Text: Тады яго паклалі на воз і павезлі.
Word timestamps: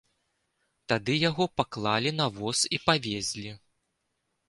Тады 0.93 1.17
яго 1.29 1.47
паклалі 1.61 2.17
на 2.19 2.27
воз 2.41 2.59
і 2.79 2.83
павезлі. 2.89 3.51